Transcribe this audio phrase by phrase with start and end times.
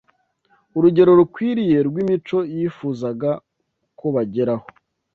[0.77, 3.31] urugero rukwiriye rw’imico yifuzaga
[3.99, 4.67] ko bageraho